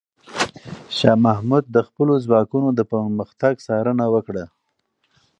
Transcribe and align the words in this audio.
شاه 0.97 1.17
محمود 1.25 1.63
د 1.75 1.77
خپلو 1.87 2.13
ځواکونو 2.25 2.67
د 2.77 2.79
پرمختګ 2.91 3.53
څارنه 3.65 4.05
وکړه. 4.13 4.45